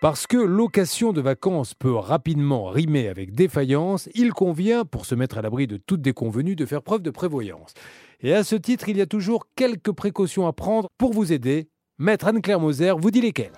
Parce 0.00 0.28
que 0.28 0.36
location 0.36 1.12
de 1.12 1.20
vacances 1.20 1.74
peut 1.74 1.92
rapidement 1.92 2.66
rimer 2.66 3.08
avec 3.08 3.34
défaillance, 3.34 4.08
il 4.14 4.32
convient, 4.32 4.84
pour 4.84 5.04
se 5.04 5.16
mettre 5.16 5.38
à 5.38 5.42
l'abri 5.42 5.66
de 5.66 5.76
toute 5.76 6.00
déconvenue, 6.00 6.54
de 6.54 6.66
faire 6.66 6.84
preuve 6.84 7.02
de 7.02 7.10
prévoyance. 7.10 7.74
Et 8.20 8.32
à 8.32 8.44
ce 8.44 8.54
titre, 8.54 8.88
il 8.88 8.96
y 8.96 9.00
a 9.00 9.06
toujours 9.06 9.48
quelques 9.56 9.90
précautions 9.90 10.46
à 10.46 10.52
prendre 10.52 10.88
pour 10.98 11.12
vous 11.12 11.32
aider. 11.32 11.68
Maître 11.98 12.28
Anne-Claire 12.28 12.60
Moser 12.60 12.94
vous 12.96 13.10
dit 13.10 13.20
lesquelles? 13.20 13.50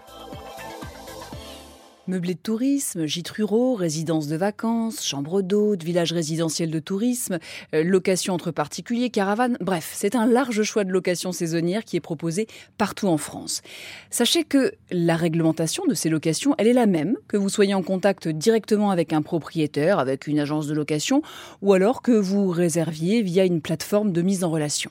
Meublés 2.10 2.34
de 2.34 2.40
tourisme, 2.40 3.06
gîtes 3.06 3.28
ruraux, 3.28 3.76
résidences 3.76 4.26
de 4.26 4.34
vacances, 4.34 5.06
chambres 5.06 5.42
d'hôtes, 5.42 5.84
villages 5.84 6.12
résidentiels 6.12 6.72
de 6.72 6.80
tourisme, 6.80 7.38
euh, 7.72 7.84
location 7.84 8.34
entre 8.34 8.50
particuliers, 8.50 9.10
caravanes, 9.10 9.56
bref, 9.60 9.92
c'est 9.94 10.16
un 10.16 10.26
large 10.26 10.64
choix 10.64 10.82
de 10.82 10.90
location 10.90 11.30
saisonnière 11.30 11.84
qui 11.84 11.96
est 11.96 12.00
proposé 12.00 12.48
partout 12.78 13.06
en 13.06 13.16
France. 13.16 13.62
Sachez 14.10 14.42
que 14.42 14.72
la 14.90 15.14
réglementation 15.14 15.84
de 15.86 15.94
ces 15.94 16.08
locations, 16.08 16.56
elle 16.58 16.66
est 16.66 16.72
la 16.72 16.86
même, 16.86 17.14
que 17.28 17.36
vous 17.36 17.48
soyez 17.48 17.74
en 17.74 17.82
contact 17.84 18.26
directement 18.26 18.90
avec 18.90 19.12
un 19.12 19.22
propriétaire, 19.22 20.00
avec 20.00 20.26
une 20.26 20.40
agence 20.40 20.66
de 20.66 20.74
location, 20.74 21.22
ou 21.62 21.74
alors 21.74 22.02
que 22.02 22.10
vous 22.10 22.48
réserviez 22.48 23.22
via 23.22 23.44
une 23.44 23.60
plateforme 23.60 24.10
de 24.10 24.22
mise 24.22 24.42
en 24.42 24.50
relation. 24.50 24.90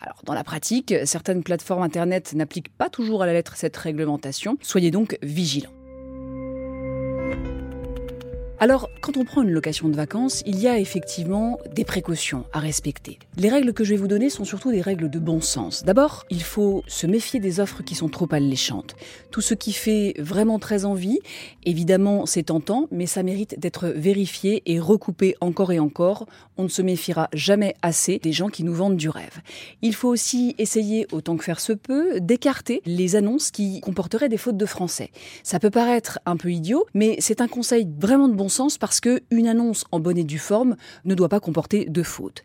Alors, 0.00 0.22
dans 0.24 0.34
la 0.34 0.42
pratique, 0.42 0.92
certaines 1.04 1.44
plateformes 1.44 1.84
Internet 1.84 2.32
n'appliquent 2.32 2.76
pas 2.76 2.90
toujours 2.90 3.22
à 3.22 3.26
la 3.26 3.34
lettre 3.34 3.54
cette 3.54 3.76
réglementation. 3.76 4.58
Soyez 4.62 4.90
donc 4.90 5.16
vigilants. 5.22 5.79
Alors, 8.62 8.90
quand 9.00 9.16
on 9.16 9.24
prend 9.24 9.40
une 9.40 9.52
location 9.52 9.88
de 9.88 9.96
vacances, 9.96 10.42
il 10.44 10.60
y 10.60 10.68
a 10.68 10.78
effectivement 10.78 11.58
des 11.74 11.86
précautions 11.86 12.44
à 12.52 12.58
respecter. 12.58 13.18
Les 13.38 13.48
règles 13.48 13.72
que 13.72 13.84
je 13.84 13.94
vais 13.94 13.96
vous 13.96 14.06
donner 14.06 14.28
sont 14.28 14.44
surtout 14.44 14.70
des 14.70 14.82
règles 14.82 15.08
de 15.08 15.18
bon 15.18 15.40
sens. 15.40 15.82
D'abord, 15.82 16.26
il 16.28 16.42
faut 16.42 16.84
se 16.86 17.06
méfier 17.06 17.40
des 17.40 17.58
offres 17.58 17.82
qui 17.82 17.94
sont 17.94 18.10
trop 18.10 18.28
alléchantes. 18.30 18.96
Tout 19.30 19.40
ce 19.40 19.54
qui 19.54 19.72
fait 19.72 20.12
vraiment 20.18 20.58
très 20.58 20.84
envie, 20.84 21.20
évidemment, 21.64 22.26
c'est 22.26 22.42
tentant, 22.42 22.86
mais 22.90 23.06
ça 23.06 23.22
mérite 23.22 23.58
d'être 23.58 23.86
vérifié 23.86 24.62
et 24.66 24.78
recoupé 24.78 25.36
encore 25.40 25.72
et 25.72 25.78
encore. 25.78 26.26
On 26.58 26.64
ne 26.64 26.68
se 26.68 26.82
méfiera 26.82 27.30
jamais 27.32 27.74
assez 27.80 28.18
des 28.18 28.32
gens 28.32 28.48
qui 28.48 28.62
nous 28.62 28.74
vendent 28.74 28.98
du 28.98 29.08
rêve. 29.08 29.40
Il 29.80 29.94
faut 29.94 30.08
aussi 30.08 30.54
essayer, 30.58 31.06
autant 31.12 31.38
que 31.38 31.44
faire 31.44 31.60
se 31.60 31.72
peut, 31.72 32.20
d'écarter 32.20 32.82
les 32.84 33.16
annonces 33.16 33.52
qui 33.52 33.80
comporteraient 33.80 34.28
des 34.28 34.36
fautes 34.36 34.58
de 34.58 34.66
français. 34.66 35.12
Ça 35.44 35.58
peut 35.58 35.70
paraître 35.70 36.18
un 36.26 36.36
peu 36.36 36.52
idiot, 36.52 36.84
mais 36.92 37.16
c'est 37.20 37.40
un 37.40 37.48
conseil 37.48 37.88
vraiment 37.98 38.28
de 38.28 38.34
bon 38.34 38.49
sens 38.50 38.76
parce 38.76 39.00
que 39.00 39.22
une 39.30 39.48
annonce 39.48 39.84
en 39.90 40.00
bonne 40.00 40.18
et 40.18 40.24
due 40.24 40.38
forme 40.38 40.76
ne 41.06 41.14
doit 41.14 41.30
pas 41.30 41.40
comporter 41.40 41.86
de 41.86 42.02
fautes. 42.02 42.44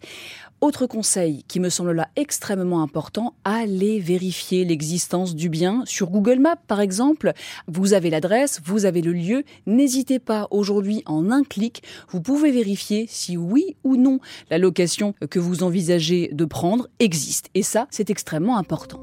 Autre 0.62 0.88
conseil 0.88 1.44
qui 1.50 1.60
me 1.60 1.70
semble 1.70 1.92
là 1.92 2.08
extrêmement 2.16 2.82
important, 2.82 3.36
allez 3.44 4.00
vérifier 4.00 4.64
l'existence 4.64 5.36
du 5.36 5.50
bien 5.50 5.84
sur 5.86 6.10
Google 6.10 6.40
Maps 6.40 6.56
par 6.68 6.80
exemple. 6.80 7.34
Vous 7.68 7.94
avez 7.94 8.10
l'adresse, 8.10 8.62
vous 8.64 8.86
avez 8.86 9.02
le 9.02 9.12
lieu, 9.12 9.44
n'hésitez 9.66 10.18
pas 10.18 10.48
aujourd'hui 10.52 11.04
en 11.08 11.30
un 11.30 11.44
clic, 11.44 11.84
vous 12.10 12.22
pouvez 12.22 12.52
vérifier 12.52 13.06
si 13.10 13.36
oui 13.36 13.76
ou 13.84 13.98
non 13.98 14.20
la 14.50 14.58
location 14.58 15.14
que 15.30 15.40
vous 15.40 15.62
envisagez 15.62 16.30
de 16.32 16.46
prendre 16.46 16.88
existe. 17.00 17.50
Et 17.54 17.62
ça, 17.62 17.88
c'est 17.92 18.10
extrêmement 18.10 18.58
important. 18.58 19.02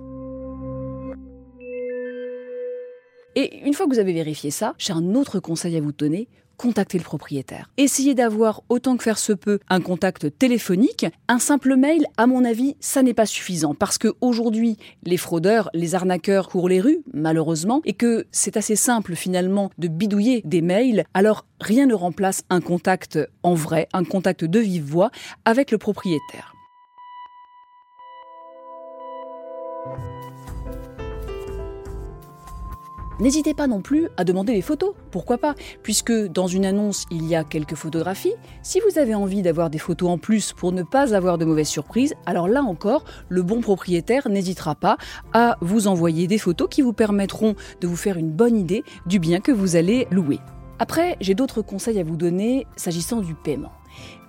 Et 3.34 3.60
une 3.66 3.72
fois 3.72 3.86
que 3.86 3.92
vous 3.92 3.98
avez 3.98 4.12
vérifié 4.12 4.50
ça, 4.50 4.74
j'ai 4.78 4.92
un 4.92 5.14
autre 5.14 5.40
conseil 5.40 5.76
à 5.76 5.80
vous 5.80 5.92
donner 5.92 6.28
contactez 6.56 6.98
le 6.98 7.04
propriétaire. 7.04 7.70
Essayez 7.76 8.14
d'avoir 8.14 8.62
autant 8.68 8.96
que 8.96 9.02
faire 9.02 9.18
se 9.18 9.32
peut 9.32 9.58
un 9.68 9.80
contact 9.80 10.36
téléphonique. 10.38 11.06
Un 11.28 11.38
simple 11.38 11.76
mail, 11.76 12.06
à 12.16 12.26
mon 12.26 12.44
avis, 12.44 12.76
ça 12.80 13.02
n'est 13.02 13.14
pas 13.14 13.26
suffisant 13.26 13.74
parce 13.74 13.98
que 13.98 14.14
aujourd'hui, 14.20 14.76
les 15.04 15.16
fraudeurs, 15.16 15.70
les 15.74 15.94
arnaqueurs 15.94 16.48
courent 16.48 16.68
les 16.68 16.80
rues, 16.80 17.02
malheureusement, 17.12 17.82
et 17.84 17.94
que 17.94 18.26
c'est 18.30 18.56
assez 18.56 18.76
simple 18.76 19.14
finalement 19.14 19.70
de 19.78 19.88
bidouiller 19.88 20.42
des 20.44 20.62
mails. 20.62 21.04
Alors 21.14 21.46
rien 21.60 21.86
ne 21.86 21.94
remplace 21.94 22.42
un 22.50 22.60
contact 22.60 23.18
en 23.42 23.54
vrai, 23.54 23.88
un 23.92 24.04
contact 24.04 24.44
de 24.44 24.58
vive 24.58 24.84
voix 24.84 25.10
avec 25.44 25.70
le 25.70 25.78
propriétaire. 25.78 26.54
N'hésitez 33.20 33.54
pas 33.54 33.66
non 33.66 33.82
plus 33.82 34.08
à 34.16 34.24
demander 34.24 34.52
les 34.52 34.62
photos, 34.62 34.94
pourquoi 35.10 35.38
pas, 35.38 35.54
puisque 35.82 36.12
dans 36.12 36.46
une 36.46 36.64
annonce 36.64 37.04
il 37.10 37.26
y 37.26 37.34
a 37.34 37.44
quelques 37.44 37.74
photographies. 37.74 38.34
Si 38.62 38.80
vous 38.80 38.98
avez 38.98 39.14
envie 39.14 39.42
d'avoir 39.42 39.70
des 39.70 39.78
photos 39.78 40.10
en 40.10 40.18
plus 40.18 40.52
pour 40.52 40.72
ne 40.72 40.82
pas 40.82 41.14
avoir 41.14 41.38
de 41.38 41.44
mauvaises 41.44 41.68
surprises, 41.68 42.14
alors 42.26 42.48
là 42.48 42.62
encore, 42.62 43.04
le 43.28 43.42
bon 43.42 43.60
propriétaire 43.60 44.28
n'hésitera 44.28 44.74
pas 44.74 44.96
à 45.32 45.56
vous 45.60 45.86
envoyer 45.86 46.26
des 46.26 46.38
photos 46.38 46.68
qui 46.70 46.82
vous 46.82 46.92
permettront 46.92 47.54
de 47.80 47.86
vous 47.86 47.96
faire 47.96 48.16
une 48.16 48.30
bonne 48.30 48.56
idée 48.56 48.82
du 49.06 49.18
bien 49.18 49.40
que 49.40 49.52
vous 49.52 49.76
allez 49.76 50.08
louer. 50.10 50.38
Après, 50.78 51.16
j'ai 51.20 51.34
d'autres 51.34 51.62
conseils 51.62 52.00
à 52.00 52.04
vous 52.04 52.16
donner 52.16 52.66
s'agissant 52.76 53.20
du 53.20 53.34
paiement. 53.34 53.72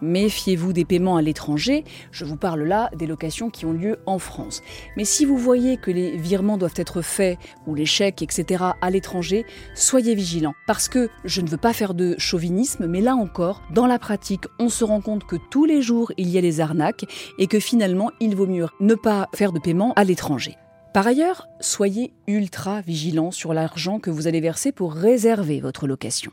Méfiez-vous 0.01 0.73
des 0.73 0.85
paiements 0.85 1.15
à 1.15 1.21
l'étranger, 1.21 1.85
je 2.11 2.25
vous 2.25 2.35
parle 2.35 2.63
là 2.63 2.89
des 2.95 3.07
locations 3.07 3.49
qui 3.49 3.65
ont 3.65 3.71
lieu 3.71 3.99
en 4.05 4.19
France. 4.19 4.61
Mais 4.97 5.05
si 5.05 5.23
vous 5.23 5.37
voyez 5.37 5.77
que 5.77 5.91
les 5.91 6.17
virements 6.17 6.57
doivent 6.57 6.73
être 6.75 7.01
faits, 7.01 7.37
ou 7.67 7.75
les 7.75 7.85
chèques, 7.85 8.21
etc., 8.21 8.63
à 8.81 8.89
l'étranger, 8.89 9.45
soyez 9.75 10.15
vigilants. 10.15 10.55
Parce 10.67 10.89
que 10.89 11.09
je 11.23 11.41
ne 11.41 11.47
veux 11.47 11.57
pas 11.57 11.73
faire 11.73 11.93
de 11.93 12.15
chauvinisme, 12.17 12.85
mais 12.87 13.01
là 13.01 13.15
encore, 13.15 13.61
dans 13.71 13.87
la 13.87 13.99
pratique, 13.99 14.45
on 14.59 14.69
se 14.69 14.83
rend 14.83 15.01
compte 15.01 15.25
que 15.25 15.37
tous 15.49 15.65
les 15.65 15.81
jours, 15.81 16.11
il 16.17 16.29
y 16.29 16.37
a 16.37 16.41
des 16.41 16.59
arnaques 16.59 17.05
et 17.39 17.47
que 17.47 17.59
finalement, 17.59 18.11
il 18.19 18.35
vaut 18.35 18.47
mieux 18.47 18.67
ne 18.79 18.95
pas 18.95 19.29
faire 19.33 19.53
de 19.53 19.59
paiement 19.59 19.93
à 19.95 20.03
l'étranger. 20.03 20.57
Par 20.93 21.07
ailleurs, 21.07 21.47
soyez 21.59 22.13
ultra 22.27 22.81
vigilants 22.81 23.31
sur 23.31 23.53
l'argent 23.53 23.99
que 23.99 24.11
vous 24.11 24.27
allez 24.27 24.41
verser 24.41 24.71
pour 24.71 24.93
réserver 24.93 25.59
votre 25.59 25.87
location. 25.87 26.31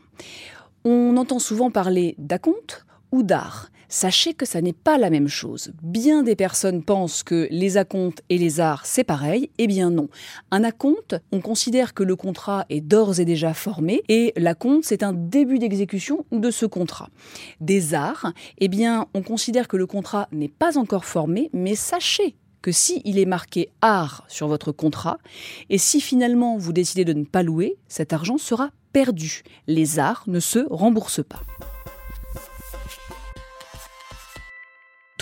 On 0.83 1.17
entend 1.17 1.39
souvent 1.39 1.71
parler 1.71 2.13
d'acompte 2.19 2.85
ou 3.11 3.23
d'art. 3.23 3.71
Sachez 3.93 4.33
que 4.33 4.45
ça 4.45 4.61
n'est 4.61 4.71
pas 4.71 4.97
la 4.97 5.09
même 5.09 5.27
chose. 5.27 5.73
Bien 5.83 6.23
des 6.23 6.37
personnes 6.37 6.81
pensent 6.81 7.23
que 7.23 7.49
les 7.51 7.75
acomptes 7.75 8.23
et 8.29 8.37
les 8.37 8.61
arts, 8.61 8.85
c'est 8.85 9.03
pareil. 9.03 9.49
Eh 9.57 9.67
bien 9.67 9.89
non. 9.89 10.07
Un 10.49 10.63
acompte, 10.63 11.15
on 11.33 11.41
considère 11.41 11.93
que 11.93 12.03
le 12.03 12.15
contrat 12.15 12.65
est 12.69 12.79
d'ores 12.79 13.19
et 13.19 13.25
déjà 13.25 13.53
formé 13.53 14.01
et 14.07 14.31
l'acompte, 14.37 14.85
c'est 14.85 15.03
un 15.03 15.11
début 15.11 15.59
d'exécution 15.59 16.25
de 16.31 16.51
ce 16.51 16.65
contrat. 16.65 17.09
Des 17.59 17.93
arts, 17.93 18.31
eh 18.59 18.69
bien, 18.69 19.07
on 19.13 19.23
considère 19.23 19.67
que 19.67 19.75
le 19.75 19.87
contrat 19.87 20.29
n'est 20.31 20.47
pas 20.47 20.77
encore 20.77 21.03
formé, 21.03 21.49
mais 21.51 21.75
sachez 21.75 22.37
que 22.61 22.71
si 22.71 23.01
il 23.03 23.19
est 23.19 23.25
marqué 23.25 23.71
art 23.81 24.23
sur 24.29 24.47
votre 24.47 24.71
contrat, 24.71 25.17
et 25.69 25.77
si 25.77 25.99
finalement 25.99 26.57
vous 26.57 26.71
décidez 26.71 27.03
de 27.03 27.13
ne 27.13 27.25
pas 27.25 27.43
louer, 27.43 27.75
cet 27.89 28.13
argent 28.13 28.37
sera 28.37 28.69
perdu. 28.93 29.43
Les 29.67 29.99
arts 29.99 30.23
ne 30.27 30.39
se 30.39 30.59
remboursent 30.69 31.25
pas. 31.27 31.41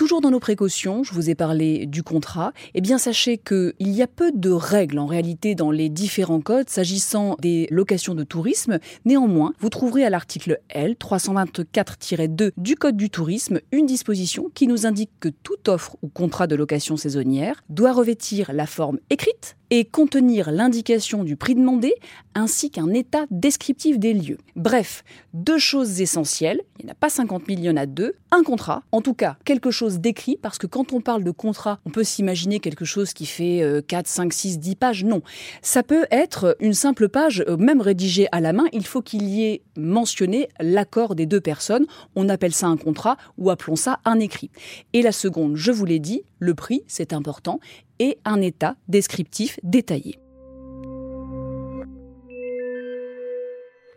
Toujours 0.00 0.22
dans 0.22 0.30
nos 0.30 0.40
précautions, 0.40 1.04
je 1.04 1.12
vous 1.12 1.28
ai 1.28 1.34
parlé 1.34 1.84
du 1.84 2.02
contrat, 2.02 2.54
eh 2.72 2.80
bien 2.80 2.96
sachez 2.96 3.36
qu'il 3.36 3.74
y 3.78 4.00
a 4.00 4.06
peu 4.06 4.32
de 4.32 4.48
règles 4.48 4.98
en 4.98 5.04
réalité 5.04 5.54
dans 5.54 5.70
les 5.70 5.90
différents 5.90 6.40
codes 6.40 6.70
s'agissant 6.70 7.36
des 7.38 7.68
locations 7.70 8.14
de 8.14 8.24
tourisme. 8.24 8.78
Néanmoins, 9.04 9.52
vous 9.58 9.68
trouverez 9.68 10.02
à 10.06 10.08
l'article 10.08 10.58
L 10.70 10.94
324-2 10.94 12.52
du 12.56 12.76
Code 12.76 12.96
du 12.96 13.10
tourisme 13.10 13.60
une 13.72 13.84
disposition 13.84 14.50
qui 14.54 14.66
nous 14.66 14.86
indique 14.86 15.10
que 15.20 15.28
toute 15.28 15.68
offre 15.68 15.98
ou 16.00 16.08
contrat 16.08 16.46
de 16.46 16.56
location 16.56 16.96
saisonnière 16.96 17.62
doit 17.68 17.92
revêtir 17.92 18.52
la 18.54 18.64
forme 18.64 19.00
écrite 19.10 19.58
et 19.70 19.84
contenir 19.84 20.50
l'indication 20.50 21.24
du 21.24 21.36
prix 21.36 21.54
demandé 21.54 21.94
ainsi 22.34 22.70
qu'un 22.70 22.92
état 22.92 23.24
descriptif 23.30 23.98
des 23.98 24.14
lieux. 24.14 24.38
Bref, 24.56 25.04
deux 25.34 25.58
choses 25.58 26.00
essentielles, 26.00 26.60
il 26.78 26.86
n'y 26.86 26.90
en 26.90 26.92
a 26.92 26.96
pas 26.96 27.08
50 27.08 27.44
000, 27.48 27.60
il 27.62 27.86
deux, 27.86 28.14
un 28.30 28.42
contrat, 28.42 28.82
en 28.92 29.00
tout 29.00 29.14
cas 29.14 29.36
quelque 29.44 29.70
chose 29.70 29.98
d'écrit, 29.98 30.36
parce 30.40 30.58
que 30.58 30.66
quand 30.66 30.92
on 30.92 31.00
parle 31.00 31.24
de 31.24 31.30
contrat, 31.30 31.80
on 31.86 31.90
peut 31.90 32.04
s'imaginer 32.04 32.60
quelque 32.60 32.84
chose 32.84 33.12
qui 33.12 33.26
fait 33.26 33.84
4, 33.86 34.06
5, 34.06 34.32
6, 34.32 34.58
10 34.58 34.76
pages, 34.76 35.04
non. 35.04 35.22
Ça 35.62 35.82
peut 35.82 36.06
être 36.10 36.56
une 36.60 36.74
simple 36.74 37.08
page, 37.08 37.44
euh, 37.48 37.56
même 37.56 37.80
rédigée 37.80 38.28
à 38.32 38.40
la 38.40 38.52
main, 38.52 38.64
il 38.72 38.86
faut 38.86 39.02
qu'il 39.02 39.24
y 39.24 39.44
ait 39.44 39.62
mentionné 39.76 40.48
l'accord 40.60 41.14
des 41.14 41.26
deux 41.26 41.40
personnes, 41.40 41.86
on 42.14 42.28
appelle 42.28 42.52
ça 42.52 42.66
un 42.66 42.76
contrat 42.76 43.16
ou 43.38 43.50
appelons 43.50 43.76
ça 43.76 44.00
un 44.04 44.20
écrit. 44.20 44.50
Et 44.92 45.02
la 45.02 45.12
seconde, 45.12 45.56
je 45.56 45.72
vous 45.72 45.84
l'ai 45.84 45.98
dit, 45.98 46.22
le 46.40 46.54
prix, 46.54 46.82
c'est 46.88 47.12
important, 47.12 47.60
et 48.00 48.18
un 48.24 48.40
état 48.40 48.76
descriptif 48.88 49.60
détaillé. 49.62 50.18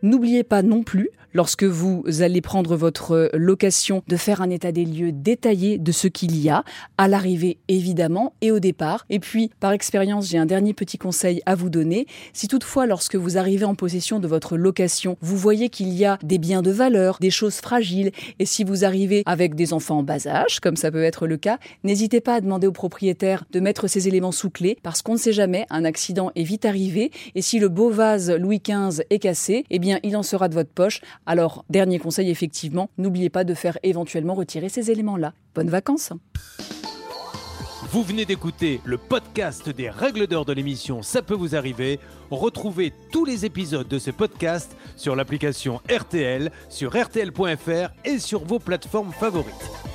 N'oubliez 0.03 0.43
pas 0.43 0.61
non 0.61 0.83
plus 0.83 1.09
lorsque 1.33 1.63
vous 1.63 2.03
allez 2.19 2.41
prendre 2.41 2.75
votre 2.75 3.29
location, 3.33 4.03
de 4.07 4.17
faire 4.17 4.41
un 4.41 4.49
état 4.49 4.71
des 4.71 4.85
lieux 4.85 5.11
détaillé 5.11 5.77
de 5.77 5.91
ce 5.91 6.07
qu'il 6.07 6.39
y 6.39 6.49
a, 6.49 6.63
à 6.97 7.07
l'arrivée 7.07 7.57
évidemment 7.67 8.33
et 8.41 8.51
au 8.51 8.59
départ. 8.59 9.05
Et 9.09 9.19
puis, 9.19 9.51
par 9.59 9.71
expérience, 9.71 10.29
j'ai 10.29 10.37
un 10.37 10.45
dernier 10.45 10.73
petit 10.73 10.97
conseil 10.97 11.41
à 11.45 11.55
vous 11.55 11.69
donner. 11.69 12.07
Si 12.33 12.47
toutefois, 12.47 12.85
lorsque 12.85 13.15
vous 13.15 13.37
arrivez 13.37 13.65
en 13.65 13.75
possession 13.75 14.19
de 14.19 14.27
votre 14.27 14.57
location, 14.57 15.17
vous 15.21 15.37
voyez 15.37 15.69
qu'il 15.69 15.89
y 15.89 16.05
a 16.05 16.17
des 16.23 16.37
biens 16.37 16.61
de 16.61 16.71
valeur, 16.71 17.17
des 17.19 17.31
choses 17.31 17.55
fragiles, 17.55 18.11
et 18.39 18.45
si 18.45 18.63
vous 18.63 18.85
arrivez 18.85 19.23
avec 19.25 19.55
des 19.55 19.73
enfants 19.73 19.99
en 19.99 20.03
bas 20.03 20.27
âge, 20.27 20.59
comme 20.59 20.75
ça 20.75 20.91
peut 20.91 21.03
être 21.03 21.27
le 21.27 21.37
cas, 21.37 21.57
n'hésitez 21.83 22.21
pas 22.21 22.35
à 22.35 22.41
demander 22.41 22.67
au 22.67 22.71
propriétaire 22.71 23.45
de 23.51 23.59
mettre 23.59 23.87
ces 23.87 24.07
éléments 24.07 24.31
sous 24.31 24.49
clé, 24.49 24.77
parce 24.83 25.01
qu'on 25.01 25.13
ne 25.13 25.17
sait 25.17 25.33
jamais, 25.33 25.65
un 25.69 25.85
accident 25.85 26.31
est 26.35 26.43
vite 26.43 26.65
arrivé, 26.65 27.11
et 27.35 27.41
si 27.41 27.59
le 27.59 27.69
beau 27.69 27.89
vase 27.89 28.31
Louis 28.31 28.61
XV 28.61 29.03
est 29.09 29.19
cassé, 29.19 29.65
eh 29.69 29.79
bien, 29.79 29.99
il 30.03 30.15
en 30.15 30.23
sera 30.23 30.47
de 30.47 30.53
votre 30.53 30.69
poche. 30.69 31.01
Alors, 31.25 31.63
dernier 31.69 31.99
conseil, 31.99 32.29
effectivement, 32.29 32.89
n'oubliez 32.97 33.29
pas 33.29 33.43
de 33.43 33.53
faire 33.53 33.77
éventuellement 33.83 34.33
retirer 34.33 34.69
ces 34.69 34.91
éléments-là. 34.91 35.33
Bonnes 35.55 35.69
vacances 35.69 36.11
Vous 37.91 38.03
venez 38.03 38.25
d'écouter 38.25 38.81
le 38.83 38.97
podcast 38.97 39.69
des 39.69 39.89
règles 39.89 40.27
d'or 40.27 40.45
de 40.45 40.53
l'émission 40.53 41.01
Ça 41.01 41.21
peut 41.21 41.33
vous 41.33 41.55
arriver. 41.55 41.99
Retrouvez 42.29 42.91
tous 43.11 43.23
les 43.25 43.45
épisodes 43.45 43.87
de 43.87 43.99
ce 43.99 44.11
podcast 44.11 44.75
sur 44.95 45.15
l'application 45.15 45.79
RTL, 45.89 46.51
sur 46.69 46.91
rtl.fr 46.91 47.93
et 48.05 48.19
sur 48.19 48.43
vos 48.43 48.59
plateformes 48.59 49.13
favorites. 49.13 49.92